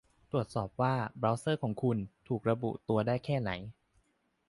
[0.31, 1.97] ตรวจสอบว่า เบราว์เซอร์ของคุณ
[2.27, 3.51] ถูกระบุตัวได้แค่ไหน